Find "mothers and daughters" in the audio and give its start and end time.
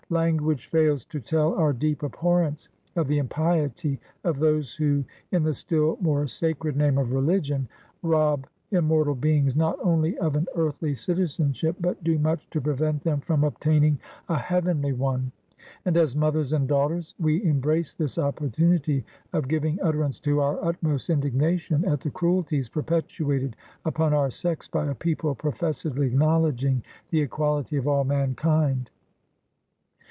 16.13-17.15